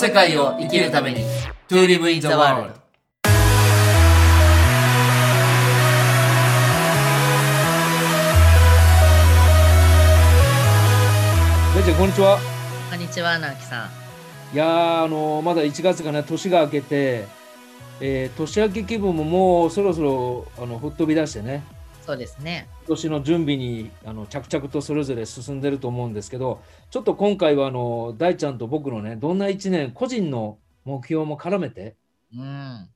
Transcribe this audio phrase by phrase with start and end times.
[0.00, 1.20] 世界を生きるために。
[1.68, 2.72] To live in the world
[11.76, 12.38] 大ちゃんこんにちは。
[12.88, 14.54] こんにちは、直樹さん。
[14.54, 17.26] いやーあのまだ1月がね年が明けて、
[18.00, 21.62] えー年明け気分ももうそろそろあの吹っ飛び出してね
[22.10, 22.66] そうですね。
[22.80, 26.60] 今年の準備にあの着々とそれぞれ進んでると思うんですけど
[26.90, 31.94] ちょっと今回はあの大ちゃんと僕のねどんな1年個人の目標も絡めて
[32.36, 32.88] うん。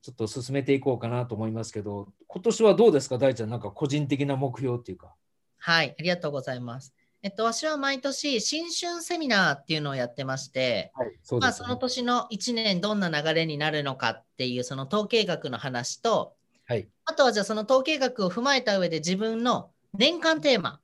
[0.00, 3.18] ちょっと進めていこうかなと思いますけど今年はどうですか？
[3.18, 5.12] 大ちゃんなんか個人的な目標っていうか
[5.58, 6.92] はい、ありがとうございます。
[7.22, 16.34] えっと、私は毎年、新春セミナーっていうのをやってまして、はいそうまあ、その年の1年どんな流れになるのかっていうその統計学の話と、
[16.72, 16.88] はい。
[17.04, 20.80] あとはじゃあその統計学を踏まえた上で自分の年間テーマ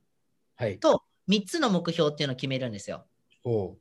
[0.56, 0.78] はい。
[0.78, 3.06] と3つの目標っていうのを決めるんですよ。
[3.44, 3.78] おう。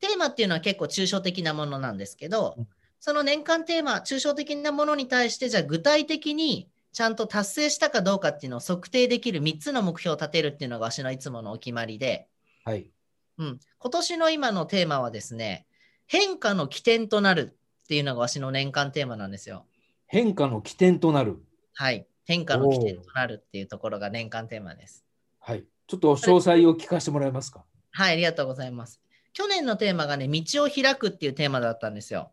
[0.00, 12.26] テーマっていうのは結構抽象的なものなんですけどうん、その年間テーマ、抽象的なものに対して、じゃあ具体的にちゃんと達成したかどうかっていうのを測定できる3つの目標を立てるっていうのが私のいつものお決まりで、
[12.64, 12.90] はい。
[13.38, 15.66] うん、今年の今のテーマはですね、
[16.06, 19.66] 変化の起点となるっていうのが私の年間テーマなんですよ。
[20.06, 21.42] 変化の起点となる
[21.74, 22.06] はい。
[22.24, 25.04] 変化の起点となるっていうところが年間テーマです。
[25.38, 27.62] はいちょっと詳細を聞かせてもらえますか？
[27.90, 29.02] はい、ありがとうございます。
[29.34, 32.30] 去年のテーマがね、道を開くっていうテーマだったんですよ。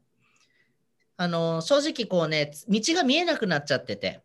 [1.17, 4.21] あの、正直こうね、道が見えなくなっちゃってて、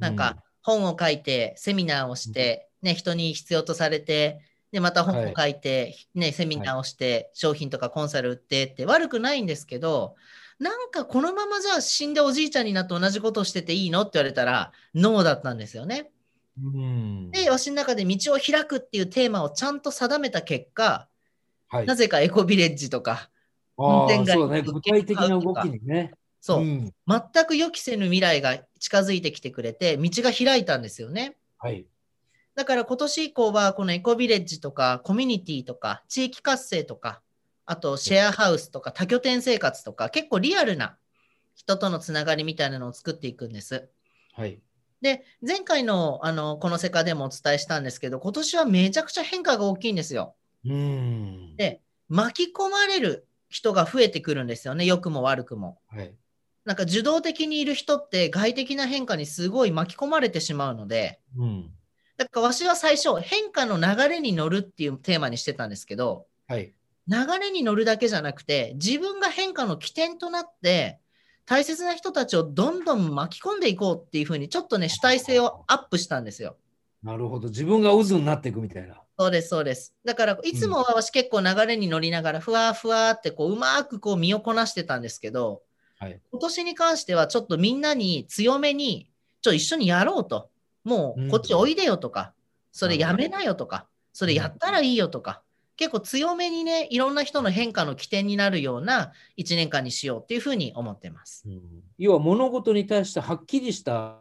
[0.00, 4.40] なんか本を書いて、セミナーをして、ね、人に必要とされて、
[4.72, 10.16] で、また本を書いて、ね、セミナーをして、商品とかコンサル売ってって悪くないんですけど、
[10.58, 16.10] なんかこのままじゃあ死んでおじいちゃんになって同じことをしてていいのって言われたら、ノーだったんですよね。
[16.62, 21.08] うんで、私の中で道を開くっていうテーマをちゃんと定めた結果、
[21.68, 23.30] はいなぜかエコビレッジとか、
[23.76, 26.12] あ運転街あそうだね、具体的な動きにね。
[26.40, 31.36] そう、ん全く予期せぬ未来が近づいてきてくれて、道が開いたんですよね。
[31.58, 31.86] はい。
[32.54, 37.22] だから今年以降は、このエコビレッジとか、コミュニティとか、地域活性とか、
[37.66, 40.96] あとシェアハウスとか、多拠点生活とか、結構リアルな
[41.54, 43.88] 人とのつながりみたいなのを作っていくんです。
[44.32, 44.60] はい。
[45.00, 50.34] で、前回のあのこの世界でもお伝えしたんですけど、今年はめちゃくちゃ変化が大きいんですよ。
[50.64, 51.56] うん。
[51.56, 55.78] で、巻き込まれる人が増えてくるんですよね、良くも悪くも。
[55.88, 56.14] はい。
[56.64, 61.70] なんか受動的にいる人って外的な変化にすごい巻き込まれてしまうので、うん。
[62.16, 66.72] だからわしは最初変化の流れに乗るっていうテーマにしてたんですけど、はい。
[67.08, 71.00] 流れに乗るだけじゃなくて、自分が変化の起点となって、
[71.46, 76.56] 大切な人たちをどんどん巻き込んでいこうっていうふうに、ちょっとね、主体性をアップしたんですよ。
[77.02, 77.48] なるほど。
[77.48, 79.02] 自分が渦になっていくみたいな。
[79.18, 79.94] そうです、そうです。
[80.04, 85.62] だから、いつもは私結構流れに乗りながら、ふわふわってこう、うまくこう身をこなしてたんですけど、
[85.98, 86.20] はい。
[86.32, 89.10] 今年に関してはちょっとみんなに強めに、
[89.42, 90.50] ちょ一緒にやろうと。
[90.82, 92.34] もうこっちおいでよとか、
[92.72, 95.42] それやめなよとか、それやったらいいよとか、
[95.76, 101.44] 結構強めにね、いろんな人の変化の起点になるような1年間にしようっていうふうに思ってます。
[101.46, 101.60] うん
[101.98, 104.18] 要は物事に対してはっきりした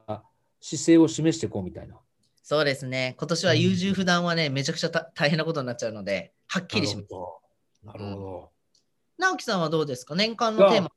[0.62, 2.00] 姿勢を示していこうみたいな。
[2.44, 3.16] そうですね。
[3.18, 7.08] 今年は優柔不断はね、めちゃくちゃた大変なことになっちゃうので、はっきりします。
[7.84, 8.50] なるほど。
[9.18, 10.16] 直樹さんはどうですか？
[10.16, 10.90] 年間のテーマ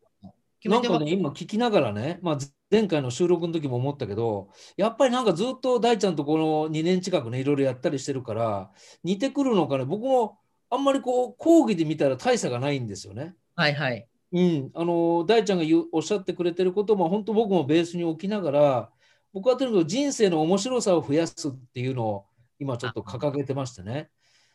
[0.64, 2.38] なんかね、今聞きながらね、まあ、
[2.72, 8.70] 前回の収録の時も思ったけど、やっぱりなんかずっと大ちゃんとこの2年近くね、いろいろやったりしてるから、
[9.04, 10.38] 似てくるのかね、僕も
[10.70, 13.34] あんまりこう、講義で見たら大差がないんですよね。
[13.54, 14.06] はいはい。
[14.32, 18.90] うん、あの大ちゃんが言うおっしゃってくれてることも本当僕もベースに置きながら
[19.32, 22.26] 僕はとにかく人生の面白さを増やすっていうのを
[22.58, 24.10] 今ちょっと掲げてましてね。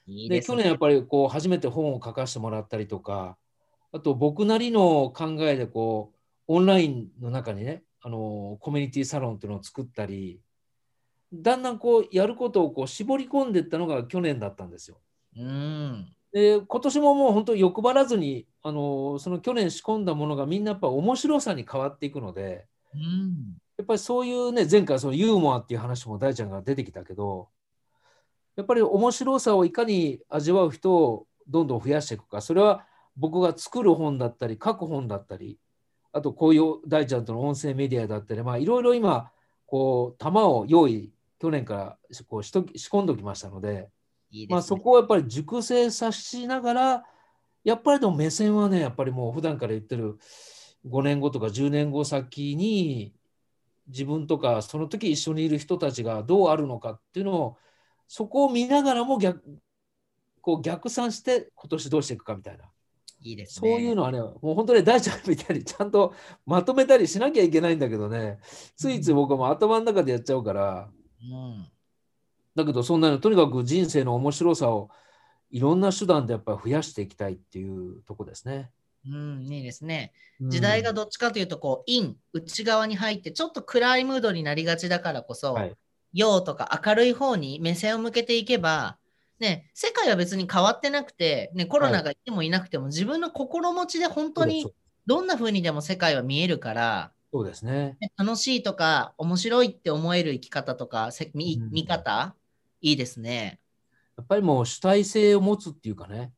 [0.05, 0.57] でいいですね。
[0.57, 3.37] 去年やっぱりこう初めて本を書かせてもらったりとか
[3.91, 6.17] あと僕なりの考えでこう
[6.47, 10.41] オンラインの中にねあのコミュニティサロンっていうのを作ったり
[11.33, 14.97] だんだんこうやることをこう絞り込んでいったのが去年だったんですよ。
[15.37, 16.13] うん。
[16.31, 23.57] で今年ももう本当欲張らずにあのその去年仕込んだものがみんなやっぱ面白さに変わっていくのでうん。
[23.77, 27.49] やっぱりそういうね前回そのユーモアっていう話も大ちゃんが出てきたけど
[28.55, 32.85] やっぱり面白さをいかに味わう人をどんどん増やしていくかそれは
[33.17, 35.57] 僕が作る本だったり書く本だったり
[36.13, 39.31] あとこういう大ちゃんとの音声メディアだったりまあいろいろ今
[39.65, 43.89] こう玉を用意去年からこうしと仕込んでおきましたので。
[44.31, 44.51] いいね。
[44.51, 47.05] まあ、そこをやっぱり熟成さしながら、
[47.63, 50.17] やっぱりでも目線はね、やっぱりもう普段から言ってる
[50.87, 53.13] 5年後とか10年後先に、
[53.87, 57.57] 自分とかその時一緒にいる人たちがどうあるのかっていうのを、
[58.07, 59.41] そこを見ながらも逆
[60.41, 62.65] こう逆算して今年どうしていくかみたいな。
[63.23, 63.83] いいですそうね。
[63.83, 68.39] いうのはね、もう本当に大ちゃんみたいにちゃんとまとめたりしなきゃいけないんだけどね、
[68.75, 70.89] ついつい僕はもう頭の中でやっちゃうから、
[71.21, 71.71] うん。
[72.55, 74.89] だけどそんなのとにかく人生の面白さを
[75.49, 78.71] いろんな手段でやっぱ増やしていきたいっていうとこですね。
[79.05, 80.13] うん、いいですね。
[80.39, 85.75] うん時代がどっちかというと、こう、イン、内側に入って、ちょっと暗いムードになりがちだからこそ、はい
[86.13, 88.97] 陽とか明るい方に目線を向けていけば、
[89.39, 94.71] ね、世界は別に変わってなくて、ね、コロナがいてもいなくても、自分の心持ちで本当に
[95.05, 97.97] どんな風にでも世界は見えるから、そうですね。
[98.01, 102.35] ね楽しいとか、面白いって思える生き方とか、せ見うん見方、
[102.81, 103.59] いいですね。
[104.17, 106.33] やっぱりもう主体性を持つっていうかね。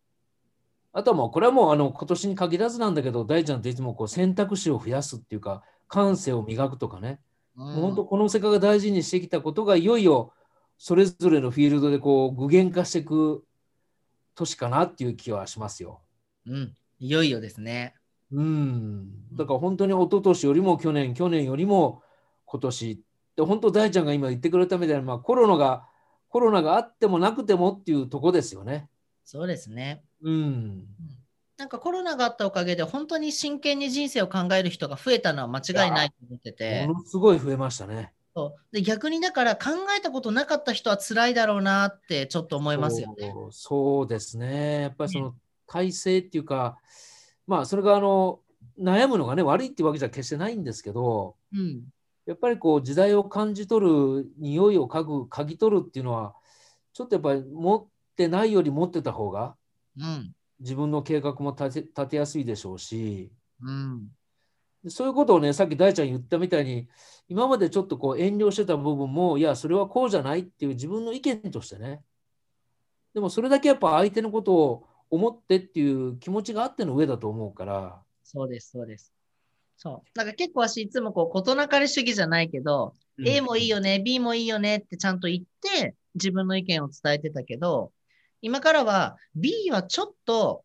[0.92, 7.20] あとはもうこれはもうあの今年に限らずなんだけど、大ちゃんっていつもこう選択肢を増やすっていうか、感性を磨くとかね。
[7.56, 10.34] うん本当この世界が大事にしてきたことがいよいよ
[10.80, 13.46] それぞれのフィールドでこう具現化していく
[14.34, 16.02] 年かなっていう気はしますよ。
[16.48, 17.94] うん、いよいよですね。
[18.32, 19.36] うん。
[19.36, 22.02] だから本当に一昨年よりも去年、去年よりも
[22.46, 23.04] 今年。
[23.36, 25.88] で本当大ちゃんが今言ってくれたみたいに、まあ、コロナが
[26.34, 28.90] コロナがあってもなくてもっていうとこですよね。
[29.24, 30.02] そうですね。
[30.24, 30.84] うん。
[31.60, 38.14] なんかコロナがあったおかげで、本当に真剣に人生を考える人が増えたのは間違いないと思ってて、ものすごい増えましたね。
[38.36, 43.30] そうで逆にだから考えたことなかった人は辛いだろうなってちょっと思いますよね。
[43.32, 44.82] そうそうですね。
[44.82, 45.36] やっぱりその
[45.68, 46.80] 体制っていうか、
[47.46, 48.40] まあそれがあの
[48.80, 51.84] 悩むのがね悪いっていうわけじゃ決してないんですけど、うん、
[52.26, 56.36] やっぱりこう時代を感じ取る匂いを嗅ぐ嗅ぎ取るっていうのは
[56.94, 59.56] ちょっとやっぱり持ってないより持ってた方が
[59.98, 63.32] うん、自分の計画も立て立てやすいでしょうし。
[63.62, 64.08] うん、
[64.84, 66.90] でそういうことをねさっき大ちゃん言ったみたいに
[67.28, 72.02] 今までちょっとこう遠慮してた部分もいやそれはこうじゃないっていう自分の意見としてね。
[73.14, 78.02] でもそれだけやっぱ相手のことを思ってっていう気持ちがあっての上だと思うから。
[78.24, 79.14] そうです、そうです。
[79.78, 80.18] そう。
[80.18, 82.94] なんか結構私いつもこう事なかれ主義じゃないけど、
[83.26, 87.92] A もいいよね、B もいいよねってちゃんと言って自分の意見を伝えてたけど、
[88.42, 90.64] 今からは B はちょっと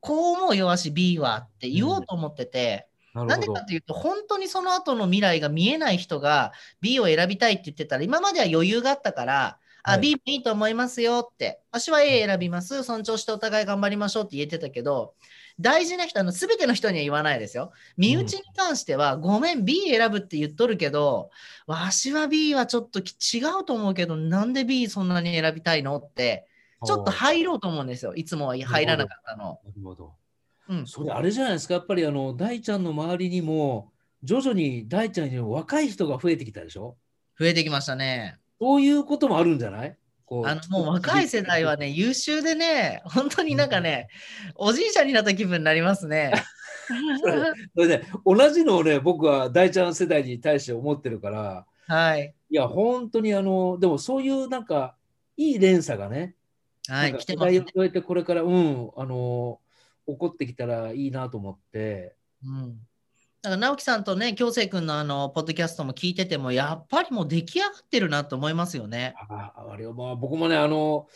[0.00, 3.26] こう思うよ、わし B はって言おうと思ってて、なるほど。
[3.26, 10.00] なんでかというと、本当にその後の未来が見えない人が B を選びたいって言ってたら、今までは余裕があったから、あ、はい。
[10.00, 15.14] B もいいと思いますよって、私は A 選びます、尊重してお互い頑張りましょうって言えてたけど、
[15.60, 17.72] 大事な人、あの全ての人には言わないですよ。
[17.96, 21.30] 身内に関しては、ごめん、B 選ぶって言っとるけど、
[21.66, 23.02] わしは B はちょっと違
[23.60, 26.46] うと思うけど、なんで B そんなに選びたいのって、
[26.86, 28.14] ちょっと入ろうと思うんですよ。
[28.14, 29.60] いつもは入らなかったの。
[29.64, 30.14] なるほど。
[30.68, 31.74] うん、それあれじゃないですか？
[31.74, 33.90] やっぱりあの大ちゃんの周りにも
[34.22, 36.96] 徐々に大ちゃんにも若い人が増えてきたでしょ？
[37.36, 38.37] 増えてきましたね。
[38.60, 39.96] そういうこともあるんじゃない？
[40.26, 44.08] こあのもう若い世代はね、優秀でね、本当になんかね、
[44.56, 46.32] おじいちゃんになった気分になりますね。
[47.74, 52.34] それで、同じのをね、僕は大ちゃん世代に対して思ってるから、はい。
[52.50, 54.96] いや、本当にあの、でもそういうなんか、
[55.36, 56.34] いい連鎖がね、
[56.88, 57.64] はい、来てますねを。
[57.74, 59.60] 超えてこれから、うん、あの、
[60.06, 62.76] 起こってきたらいいなと思って、うん。
[63.42, 69.14] だから直樹さんとね、京成君のあの、ポッドキャストも聞いてても、やっぱりもう出来上がってるなと思いますよね。
[69.28, 71.06] ああれはまあ僕もね、あの、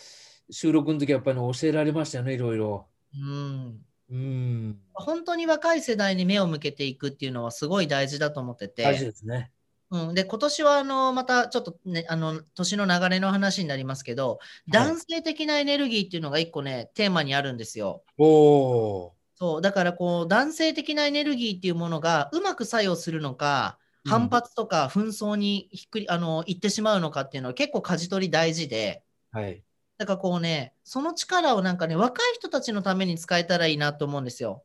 [0.50, 2.86] 収録の時はやっぱり、ね、教えられましたよね、いろいろ。
[3.14, 3.80] うん。
[4.10, 8.82] うん、本当に若い世代に目を向けていくっていうのはすごい大事だと思ってて。
[8.82, 9.50] 大事ですね。
[9.90, 14.38] うん、で今年はあのまたちょっとねあの年の流れの話になりますけど、
[14.68, 18.02] 男性的なエネルギーっていうのが一個ねテーマにあるんですよ。
[18.18, 29.40] おおそうだからこう男性的なエネルギーっていうものがうまく作用するのかうん反発とか紛争にひっくり、あの行ってしまうのかっていうのは結構舵取り大事でー。
[29.40, 29.62] はい。
[29.96, 34.64] だからこうねその力をなんかね若い人たちのために使えたらいいなと思うんですよ。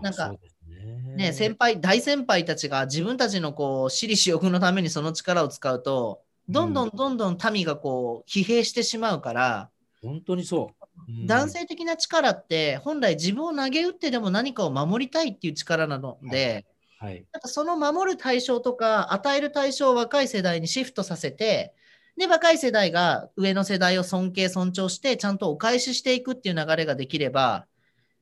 [0.00, 9.70] なんかそうですねね、先輩大先輩たちが自分たちのこう私利私欲のためにその力を使うとどんどんどんどん民がこう疲弊してしまうから、
[10.02, 10.79] 本当にそう。
[11.08, 16.66] うん男性的な力って本来自分を投げ打ってでも何かを守りたいっていう力なので、
[16.98, 17.24] はい。
[17.32, 21.74] なんかその守る対象とか与える対象を若い世代にシフトさせて
[22.16, 27.66] で若い世代が上の世代を尊敬尊重してちゃんとお返ししていくっていう流れができれば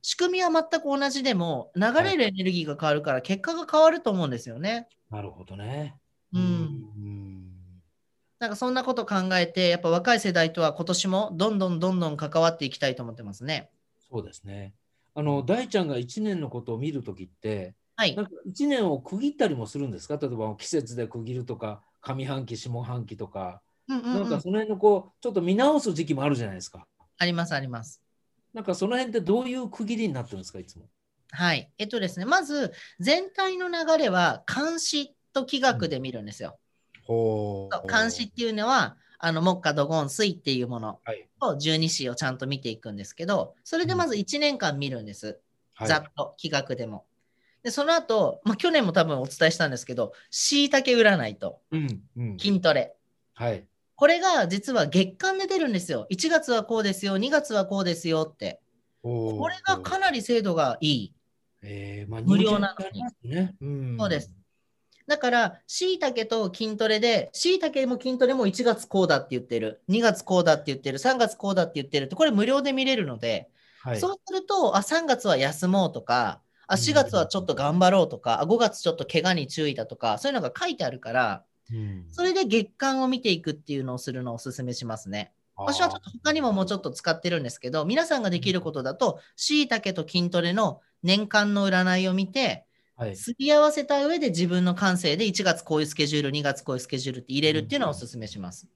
[0.03, 4.87] 仕組みは全く同じでも流れるエネルギーが変わるから結果が変わると思うんですよね。
[5.11, 5.97] なるほどね。
[6.33, 6.45] うんう
[7.01, 7.48] ん
[8.39, 13.71] なんかそんなこと考えてやっぱ若い世代とは今年もどんどんどんどん関わっていきたいと思ってますね。
[14.11, 14.75] そうですね。
[15.15, 18.27] あの大ちゃんが1年のことを見るときって、はいなん。
[18.27, 20.17] か1年を区切ったりもするんですか？
[20.17, 26.87] 例えば季節で区切るとか、上半期、下半期とか、うんうんうんなんかその辺のこう、ちょっと見直す時期もあるじゃないですか。
[27.17, 28.01] ありますあります。
[28.55, 30.85] なんかその辺ってどういう区切りになってるんですか、いつも？
[31.33, 31.73] はい。
[31.79, 36.51] えっとですね、まず全体の流れは監視と気学で見るんですよ。
[36.51, 36.55] ほ
[37.89, 41.29] 監視っていうのは、あの木下土金水っていうものはい。
[41.41, 45.27] と十二支をちゃんと見ていくんですけど、それでまず1年間見るんです。
[45.75, 47.05] はいざっと気学でも。
[47.63, 52.03] で、その後、まあ、去年も多分お伝えしたんですけど、しいたけ占いとうん。
[52.17, 52.39] うん。
[52.39, 52.97] 筋トレ。
[53.35, 53.65] はい。
[53.95, 56.07] これが実は月間で出るんですよ。
[56.11, 58.61] 1月はこうですよ、2月はこうですよって。
[59.03, 61.15] ここれがかなり精度がいい。
[61.63, 63.55] えーまあ、無料なのにね。
[63.61, 64.33] うんそうです。
[65.09, 73.49] だから、しいたけと筋トレで、しいたけも筋トレも1月こうだって言ってる、2月こうだって言ってる、3月こうだって言ってるって、これ無料で見れるので、
[73.81, 74.01] はい。
[74.01, 76.81] そうすると、あ、3月は休もうとか、あ、うん。
[76.81, 82.05] 4月はちょっと頑張ろうとか、あ5月ちょっと怪我に注意だとか、そういうのが書いてあるから、うん。
[82.11, 85.33] それで月間を見ていくっていうのをするのをお勧めしますね。
[85.57, 92.65] 私はちょっと他にももうちょっと使ってるんですけど、皆さんができることだと、しいたけと筋トレの年間の占いを見て、
[92.99, 93.17] はい。
[93.17, 98.67] すり合わせた上で自分の感性で1月こういうスケジュール、2月こういうスケジュールって入れるっていうのをお勧めします。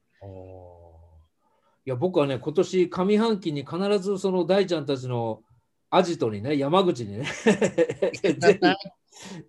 [1.85, 5.43] いや僕はね今年上半期に必ずその大ちゃんたちの
[5.91, 7.27] アジトにね山口にね
[8.23, 8.61] ぜ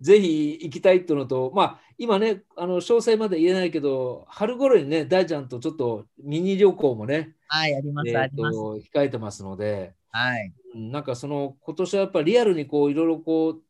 [0.00, 8.58] ぜひ行きたいっていうのとまあ今ねあの詳細まで言えないけど春頃にね大ちゃんとちょっとミニ旅行もね、はい、あります、えーあります。
[8.58, 10.52] と控えてますので、はい。
[10.74, 13.62] うんなんかその今年はやっぱりリアルにこういろいろこう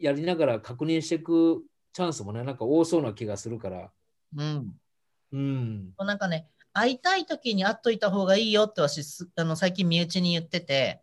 [0.00, 3.90] やりながら確認していくチャンスもねなんか多そうな気がするから。
[4.36, 4.74] うん。
[5.32, 5.92] うん。
[5.98, 11.02] なんかね、会いたい時に会っといた方がいいよって私、すあの最近身内に言ってて、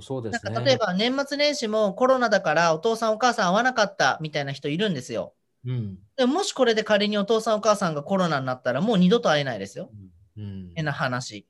[0.00, 0.54] そうでなんすね。
[0.54, 5.34] か例えば年末年始もコロナだからお父さんお母さん会わなかったみたいな人いるんですよ。
[5.64, 5.98] うん。
[6.16, 9.90] でももしこれで仮にお父さんお母さんがコロナになったらもう二度と会えないですよ。
[10.36, 10.72] うん。
[10.74, 11.46] 変な話。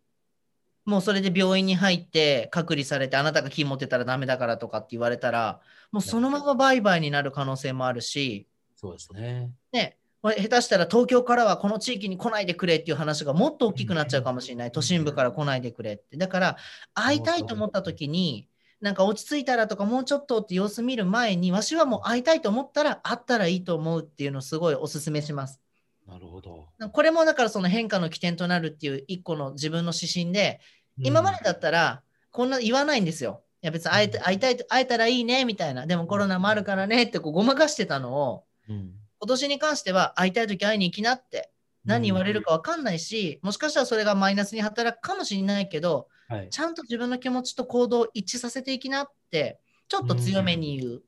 [0.88, 5.60] もうそれで病院に入って隔離されてあなたが気持ってたらダメだからとかって言われたら
[5.92, 9.50] もうそのままバイバイになる可能性もあるし、そうですね。
[9.70, 14.72] ね、下手したら東京からはこの地域に来ないでくれっていう話がもっと大きくなっちゃうかもしれない。
[14.72, 16.16] 都心部から来ないでくれって。
[16.16, 16.56] だから
[16.94, 18.48] 会いたいと思った時に
[18.80, 25.60] なんか落ち着いたらとかもうちょっとって様子見る前にわしはもう会いたいと思ったら会ったらいいと思うっていうのをすごいお勧めします。
[26.08, 26.68] なるほど。
[26.92, 30.60] これもだからその変化の起点となるっていう一個の自分の指針で
[31.00, 33.42] 今までだったら、こんな言わないんですよ。
[33.62, 35.86] いや別に会えて会いたいと会えたらいいねみたいな。
[35.86, 41.50] でもコロナもあるからねってこうごまかしてたのを、うん、今年に関しては会いたいとき会いに行きなって、
[41.84, 46.48] 何言われるか分かんないし、もしかしたらそれがマイナスに働くかもしれないけど、はい。
[46.50, 51.02] ちゃんと自分の気持ちと行動を一致させていきなって、ちょっと強めに言う。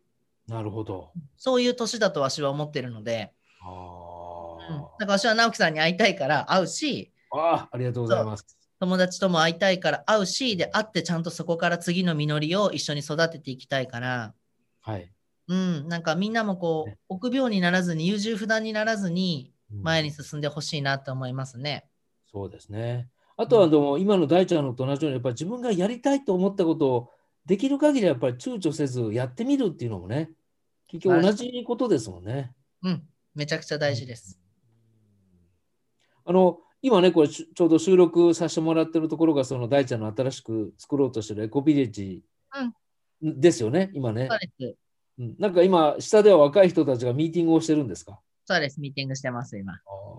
[0.49, 1.13] なるほど。
[1.37, 3.33] そういう年だと私は思ってるので、
[3.63, 8.60] あうん、だから私は直樹さんに会いたいから会うし、ああ、ありがとうございます。
[8.81, 14.35] 友達とも会いたいから会うし、で、会ってちゃんとそこから次の実りを一緒に育てていきたいから、
[14.81, 15.13] はい。
[15.49, 21.85] うん、なんかみんなもこうね、臆病にならずに、優柔不断にならずに、うん前に進んでほしいなと思いますね。
[22.33, 23.09] そうですね。
[23.37, 27.11] あとはでも、今の大ちゃんのと同じように、やっぱり自分がやりたいと思ったことを
[27.47, 30.33] できる限りやっぱり躊躇せずやってみるっていうのもね、
[30.89, 32.53] 結局同じことですもんね。
[32.83, 33.03] うん、
[33.35, 34.41] めちゃくちゃ大事です。
[36.25, 42.23] あの今ね、これちちょうど収録させてもらってるところが、その大ちゃんの新しく作ろうとしてるエコビレッジ
[43.23, 44.39] ですよね、今ねそう。
[44.39, 44.77] です。
[45.19, 48.19] うんなんか今、下では若い人たちがミーティングをしてるんですか？
[48.47, 48.81] そうです。
[48.81, 49.75] ミーティングしてます、今。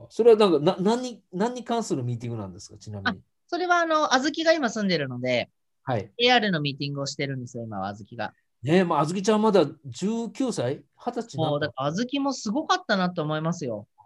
[0.09, 3.19] それはなんかな何に何に関するミーティングなんですか、ちなみに？
[3.47, 5.49] それは、あの、あずきが今住んでるので、
[5.83, 6.11] はい。
[6.23, 8.33] AR のミーティングをしてるんですよ、今はあずきが。
[8.61, 13.87] ねえ、まあ、あずきちゃんまだ19歳 ?20 歳なんかだからあずきもすごかったなと思いますよ。
[13.97, 14.01] あ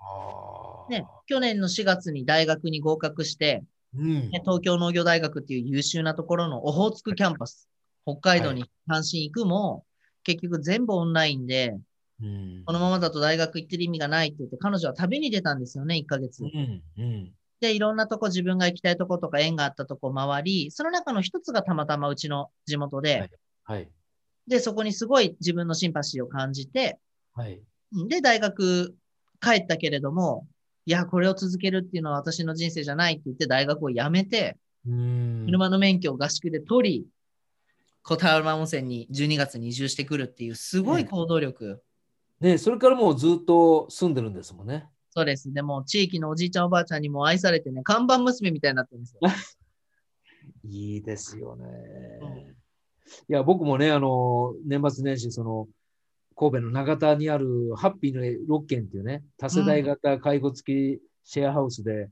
[0.62, 3.63] ーね、去年の4月に大学に合格して、
[3.96, 7.70] うんね東京農業大学っていう優秀なところのオホーツクキャンパス、
[8.06, 9.86] 北海道に単身行くも、
[10.24, 11.75] 結局全部オンラインで、
[12.22, 16.44] うんこのままだと大学行ってる意味がないって言って、彼女は旅に出たんですよね、1ヶ月。
[16.44, 23.30] うんうんで、いろんなとこ自分が行きたいとことか縁があったとこ回り、その中の一つがたまたまうちの地元で、はい
[23.63, 23.89] はい。
[24.48, 27.00] で、そこにすごい自分のシンパシーを感じて、
[27.34, 27.60] はい。
[27.94, 28.94] うんで、大学
[29.42, 30.48] 帰ったけれども、
[30.86, 37.08] いや、これを続けるっていうのは私の人生じゃないって言って大学を辞めて、うん車の免許を合宿で取り、
[38.04, 41.82] 小田原温泉に12月に移住してくるっていうすごい行動力。
[42.39, 44.88] ねそれからもうずっと住んでるんですもんね。
[45.10, 45.51] そうです。
[45.51, 49.22] でも、地域のおじいちゃんおばあちゃんにも愛されてね、看板娘みたいになってるんですよ。
[50.65, 51.65] いいですよね。
[52.22, 52.56] うん
[53.30, 55.68] いや、僕もね、あの、年末年始、その、
[56.36, 58.22] 神戸の長田にあるハッピーの
[58.60, 62.10] 6軒っていうね、多世代型介護付きシェアハウスで、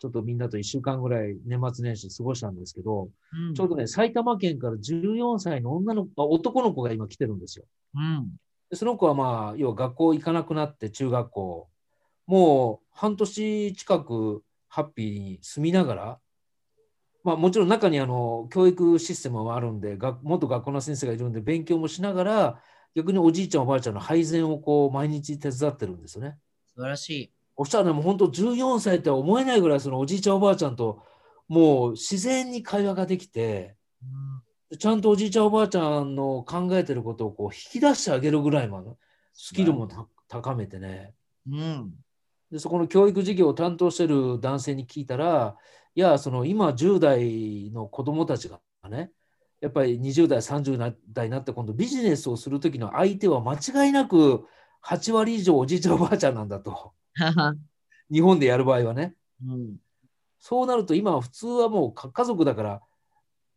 [0.00, 7.64] ちょっとみんなと1週間ぐらい年末年始過ごしたんですけど、うんちょうどね、埼玉県から14歳の女の子、あ男の子が今来てるんですよ。
[7.94, 8.30] うん。
[8.70, 11.68] でその子はまあ、要は学校行かなくなって中学校、
[12.26, 16.18] もう半年近くハッピーに住みながら、
[17.22, 22.62] まあもちろん中にあの教育システムはあるんで、学元学校の先生がいるんで勉強もしながら、
[22.94, 26.36] 逆におじいちゃんおばあちゃんの配膳をこう毎日手伝ってるんですよね。
[26.74, 27.32] 素晴らしい。
[27.56, 31.02] そしたらね、もう本当14歳とは思えないぐらいそのおじいちゃんおばあちゃんと
[31.46, 33.76] もう自然に会話ができて、
[34.78, 38.90] ちゃんとおじいちゃんおばあちゃんの考えてることをこう引き出してあげるぐらいまで
[39.34, 41.12] スキルもた高めてね。
[41.50, 41.92] うん。
[42.50, 45.56] で、そこの教育事業を担当してる男性に聞いたら、
[45.94, 49.10] いや、その今10代の子供たちがね、
[49.60, 54.46] やっぱり20代、30代になって今度ビジネスをするときの相手は間違いなく
[54.82, 56.92] 8割以上おじいちゃんおばあちゃんなんだと。
[58.10, 59.14] 日本でやる場合はね。
[59.44, 59.76] うん。
[60.38, 62.82] そうなると今は普通はもうか家族だから、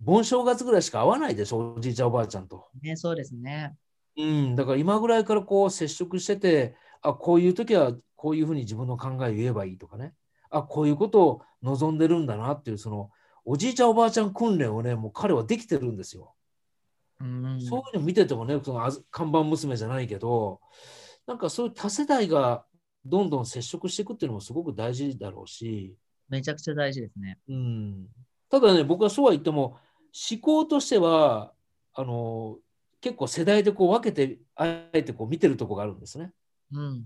[0.01, 2.67] 盆正月ぐらいしか会わないでしょ、おじいちゃんおばあちゃんと。
[2.81, 3.73] ね、そうですね。
[4.17, 10.13] うん、だから今ぐらいからこう接触してて、あ、こういう時はこういうふうに自分の考えを言えばいいとかね。
[10.49, 13.09] あ、こういうことを望んでるんだなっていう、その
[13.45, 16.33] おじいちゃんおばあちゃん訓練をね、もう彼はできてるんですよ。
[17.19, 17.61] うん。
[17.61, 20.61] そういうの見ててもね、そのあず看板娘じゃないけど、
[21.27, 22.65] なんかそういう多世代が
[23.05, 25.95] どんどん接触していくっていうのもすごく大事だろうし、
[26.29, 27.37] めちゃくちゃ大事ですね。
[27.49, 28.07] うん、
[28.49, 29.77] ただね、僕はそうは言っても、
[30.31, 31.53] 思考としては、
[31.95, 32.57] あの
[33.01, 36.31] 結構世代でこう分けて、あえてこう見てるところがあるんですね。
[36.71, 37.05] うん。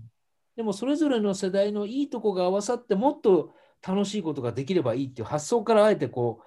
[0.56, 3.54] でもそれぞれの世代のいいとこが合わさってもっと
[3.86, 6.40] 楽しいことができればいいっていう発想からあえてこ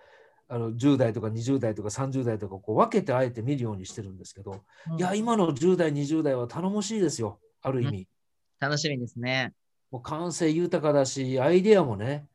[0.50, 4.64] うあの10代とか20代とか30代とかこう分けてあえて見るようにしてるんですけど、
[4.98, 8.08] いや今の10代20代は頼もしいですよある意味、
[8.60, 9.54] 楽しみですね。
[9.92, 12.28] もう感性豊かだしアイデアもね。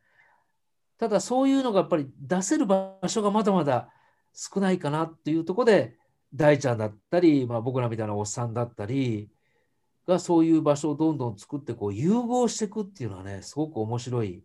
[0.99, 3.91] ただそういうのがやっぱり出せる場所がまだまだ
[4.33, 5.97] 少ないかなっていうところで
[6.35, 9.29] 大ちゃんだったり、まあ、僕らみたいなおっさんだったり
[10.07, 14.43] がそういう場所をどんどん作ってこう融合していくっていうのはねすごく面白い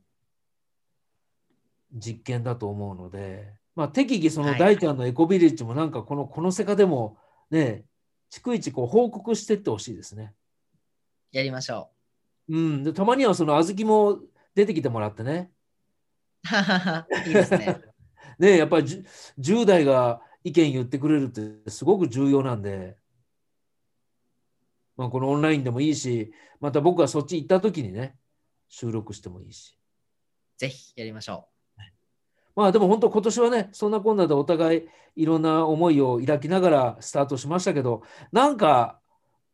[1.93, 7.17] 実験だと思うので、まあ、適宜そのはい大ちゃんのエコビレッジもなんかこのこの世界でも
[7.49, 7.85] ね
[8.31, 10.33] 逐一こう報告していってほしいですね。
[11.31, 11.89] やりましょ
[12.49, 14.19] うん、でたまにはその小豆も
[14.55, 15.51] 出てきてもらってね。
[16.43, 16.47] う。
[16.47, 17.07] ははは。
[17.25, 17.81] いいですね。
[18.39, 19.05] ねやっぱりじゅ
[19.39, 22.97] 10, 代が意見言ってくれるってすごく重要なんで、
[24.97, 28.17] まあ、このオンラインでもいいし、また僕がそっち行った時にね、
[28.67, 29.77] 収録してもいいし。
[30.57, 31.50] ぜひやりましょ
[32.55, 38.99] まあでも本当今年はね、そんなこんなでお互いいろんな思いを抱きながらスタートしましたけど、なんか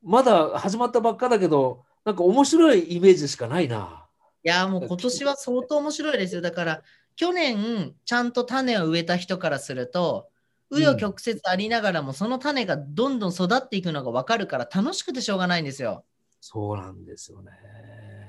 [0.04, 4.06] まだ始まったばっかだけど、なんか面白いイメージしかないな。
[4.44, 4.48] う。
[4.48, 6.42] いやー、もう今年は相当面白いですよ。
[6.42, 6.82] だから、
[7.16, 10.30] 去年、ちゃんと種を植えた人からすると、
[10.72, 16.06] 紆余曲折ありながらも、その種がどんどん育っていくのが分かるから、楽しくてしょうがないんですよ。
[16.40, 17.52] そうなんですよね。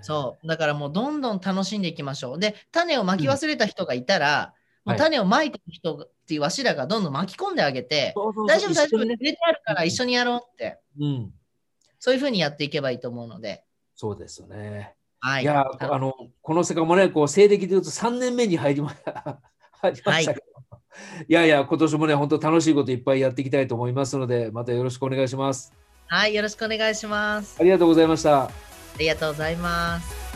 [0.01, 0.47] そう。
[0.47, 2.39] だからもうどんどん楽しんでいきましょう。
[2.39, 4.55] で、種をまき忘れた人がいたら、
[4.97, 8.15] 種をまいてる人っていうわしらがどんどん巻き込んであげて、
[8.49, 11.33] 大丈夫、大丈夫、入れてあるから一緒にやろうって、うん、
[11.99, 13.65] そういうふうにやっていけばいいと思うので。
[13.95, 14.95] そうですよね。
[15.21, 15.43] はい。
[15.43, 18.95] いやたあのこの世界もね、こう西暦でいうと3年目に入りま
[19.81, 20.79] 入りましたけど、
[21.29, 25.73] い、やいや、今年もね、本当楽しいこといっぱいやっていきたいと思いますので、またよろしくお願いします。
[26.07, 27.57] はい、よろしくお願いします。
[27.61, 28.45] ありがとうございました。
[28.45, 28.51] あ
[28.99, 30.28] りがとうございます。